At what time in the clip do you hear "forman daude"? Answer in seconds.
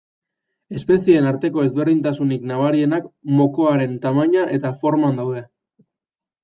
4.83-5.47